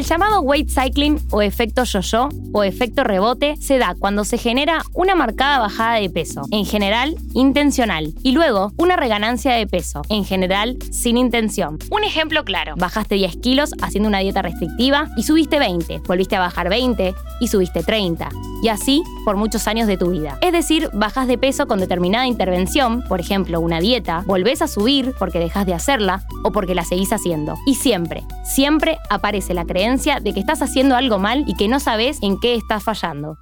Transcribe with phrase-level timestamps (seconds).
[0.00, 4.80] El llamado weight cycling o efecto yo-yo o efecto rebote se da cuando se genera
[4.94, 10.24] una marcada bajada de peso, en general intencional, y luego una reganancia de peso, en
[10.24, 11.78] general sin intención.
[11.90, 16.40] Un ejemplo claro, bajaste 10 kilos haciendo una dieta restrictiva y subiste 20, volviste a
[16.40, 18.30] bajar 20 y subiste 30,
[18.62, 20.38] y así por muchos años de tu vida.
[20.40, 25.14] Es decir, bajas de peso con determinada intervención, por ejemplo una dieta, volvés a subir
[25.18, 27.58] porque dejas de hacerla o porque la seguís haciendo.
[27.66, 31.80] Y siempre, siempre aparece la creencia de que estás haciendo algo mal y que no
[31.80, 33.38] sabes en qué estás fallando.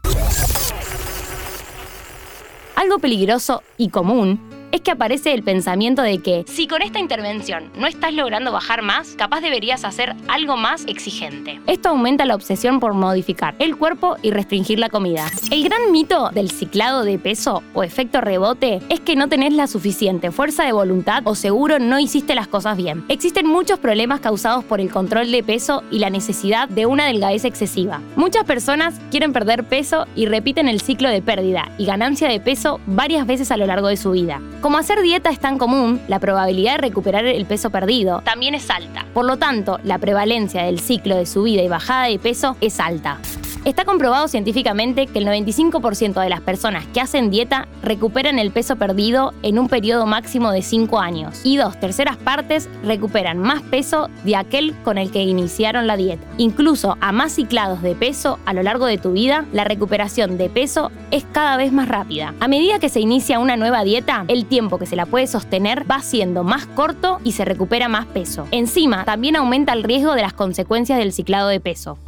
[2.75, 7.71] Algo peligroso y común es que aparece el pensamiento de que si con esta intervención
[7.77, 11.61] no estás logrando bajar más, capaz deberías hacer algo más exigente.
[11.67, 15.27] Esto aumenta la obsesión por modificar el cuerpo y restringir la comida.
[15.51, 19.67] El gran mito del ciclado de peso o efecto rebote es que no tenés la
[19.67, 23.05] suficiente fuerza de voluntad o seguro no hiciste las cosas bien.
[23.09, 27.45] Existen muchos problemas causados por el control de peso y la necesidad de una delgadez
[27.45, 28.01] excesiva.
[28.17, 32.81] Muchas personas quieren perder peso y repiten el ciclo de pérdida y ganancia de peso
[32.87, 34.41] varias veces a lo largo de su vida.
[34.61, 38.69] Como hacer dieta es tan común, la probabilidad de recuperar el peso perdido también es
[38.71, 39.07] alta.
[39.15, 43.19] Por lo tanto, la prevalencia del ciclo de subida y bajada de peso es alta.
[43.65, 48.77] Está comprobado científicamente que el 95% de las personas que hacen dieta recuperan el peso
[48.77, 54.09] perdido en un periodo máximo de 5 años y dos terceras partes recuperan más peso
[54.25, 56.27] de aquel con el que iniciaron la dieta.
[56.39, 60.49] Incluso a más ciclados de peso a lo largo de tu vida, la recuperación de
[60.49, 62.35] peso es cada vez más rápida.
[62.41, 65.91] A medida que se inicia una nueva dieta, el tiempo que se la puede sostener
[65.91, 68.47] va siendo más corto y se recupera más peso.
[68.51, 71.99] Encima, también aumenta el riesgo de las consecuencias del ciclado de peso.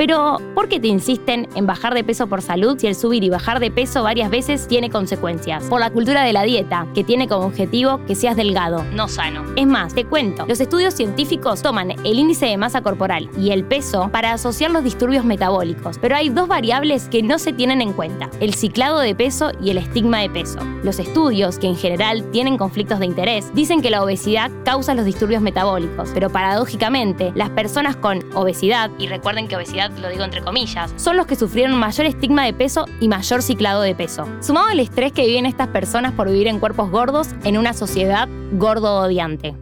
[0.00, 3.28] Pero, ¿por qué te insisten en bajar de peso por salud si el subir y
[3.28, 5.64] bajar de peso varias veces tiene consecuencias?
[5.64, 9.44] Por la cultura de la dieta, que tiene como objetivo que seas delgado, no sano.
[9.56, 13.62] Es más, te cuento, los estudios científicos toman el índice de masa corporal y el
[13.62, 17.92] peso para asociar los disturbios metabólicos, pero hay dos variables que no se tienen en
[17.92, 20.60] cuenta, el ciclado de peso y el estigma de peso.
[20.82, 25.04] Los estudios, que en general tienen conflictos de interés, dicen que la obesidad causa los
[25.04, 30.42] disturbios metabólicos, pero paradójicamente, las personas con obesidad, y recuerden que obesidad lo digo entre
[30.42, 34.26] comillas, son los que sufrieron mayor estigma de peso y mayor ciclado de peso.
[34.40, 38.28] Sumado al estrés que viven estas personas por vivir en cuerpos gordos en una sociedad
[38.52, 39.54] gordo odiante.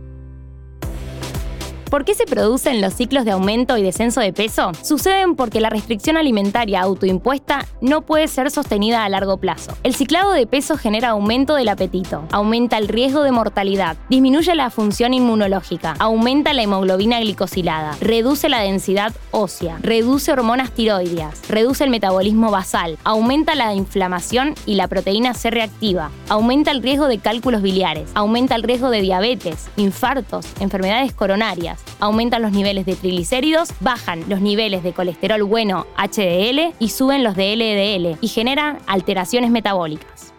[1.90, 4.72] ¿Por qué se producen los ciclos de aumento y descenso de peso?
[4.82, 9.72] Suceden porque la restricción alimentaria autoimpuesta no puede ser sostenida a largo plazo.
[9.82, 14.68] El ciclado de peso genera aumento del apetito, aumenta el riesgo de mortalidad, disminuye la
[14.68, 21.90] función inmunológica, aumenta la hemoglobina glicosilada, reduce la densidad ósea, reduce hormonas tiroideas, reduce el
[21.90, 27.62] metabolismo basal, aumenta la inflamación y la proteína C reactiva, aumenta el riesgo de cálculos
[27.62, 34.24] biliares, aumenta el riesgo de diabetes, infartos, enfermedades coronarias, aumentan los niveles de triglicéridos, bajan
[34.28, 40.32] los niveles de colesterol bueno HDL y suben los de LDL y generan alteraciones metabólicas.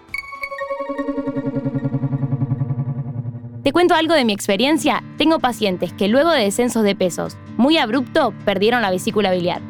[3.64, 5.04] Te cuento algo de mi experiencia.
[5.18, 9.62] Tengo pacientes que luego de descensos de pesos muy abrupto perdieron la vesícula biliar.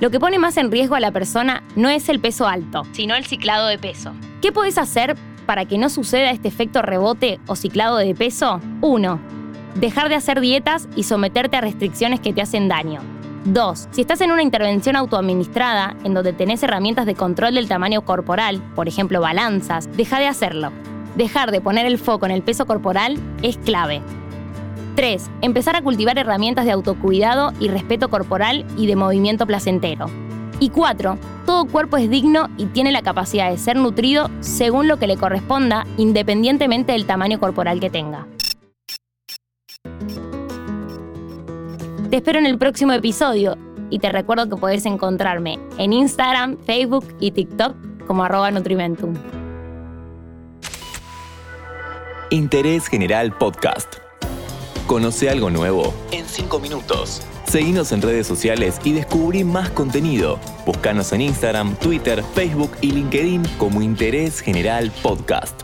[0.00, 3.14] Lo que pone más en riesgo a la persona no es el peso alto, sino
[3.14, 4.12] el ciclado de peso.
[4.40, 5.14] ¿Qué puedes hacer
[5.46, 8.60] para que no suceda este efecto rebote o ciclado de peso?
[8.80, 9.41] 1
[9.74, 13.00] dejar de hacer dietas y someterte a restricciones que te hacen daño.
[13.44, 13.88] 2.
[13.90, 18.62] Si estás en una intervención autoadministrada, en donde tenés herramientas de control del tamaño corporal,
[18.74, 20.70] por ejemplo balanzas, deja de hacerlo.
[21.16, 24.00] Dejar de poner el foco en el peso corporal es clave.
[24.94, 25.30] 3.
[25.40, 30.06] Empezar a cultivar herramientas de autocuidado y respeto corporal y de movimiento placentero.
[30.60, 31.18] Y 4.
[31.44, 35.16] Todo cuerpo es digno y tiene la capacidad de ser nutrido según lo que le
[35.16, 38.26] corresponda, independientemente del tamaño corporal que tenga.
[42.12, 43.56] Te espero en el próximo episodio
[43.88, 47.74] y te recuerdo que podés encontrarme en Instagram, Facebook y TikTok
[48.06, 49.14] como arroba Nutrimentum.
[52.28, 53.94] Interés General Podcast.
[54.86, 57.22] Conoce algo nuevo en 5 minutos.
[57.46, 60.38] Seguinos en redes sociales y descubrí más contenido.
[60.66, 65.62] Búscanos en Instagram, Twitter, Facebook y LinkedIn como Interés General Podcast.